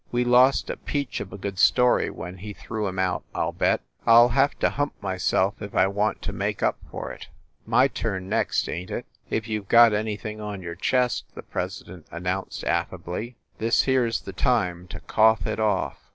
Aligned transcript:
"We 0.11 0.23
lost 0.23 0.71
a 0.71 0.77
peach 0.77 1.19
of 1.19 1.31
a 1.31 1.37
good 1.37 1.59
story 1.59 2.09
when 2.09 2.37
he 2.37 2.53
threw 2.53 2.87
him 2.87 2.97
out, 2.97 3.23
I 3.35 3.43
ll 3.43 3.51
bet! 3.51 3.81
I 4.03 4.17
ll 4.17 4.29
have 4.29 4.57
to 4.57 4.71
hump 4.71 4.95
myself 4.99 5.61
if 5.61 5.75
I 5.75 5.85
want 5.85 6.23
to 6.23 6.33
make 6.33 6.63
up 6.63 6.79
for 6.89 7.11
it. 7.11 7.27
My 7.67 7.87
turn 7.87 8.27
next, 8.27 8.67
ain 8.67 8.87
t 8.87 8.95
it?" 8.95 9.05
"If 9.29 9.47
you 9.47 9.61
ve 9.61 9.67
got 9.69 9.93
anything 9.93 10.41
on 10.41 10.59
your 10.63 10.73
chest," 10.73 11.25
the 11.35 11.43
presi 11.43 11.85
dent 11.85 12.07
announced 12.09 12.63
affably, 12.63 13.37
"this 13.59 13.83
here 13.83 14.07
s 14.07 14.19
the 14.19 14.33
time 14.33 14.87
to 14.87 14.99
cough 15.01 15.45
it 15.45 15.59
off." 15.59 15.99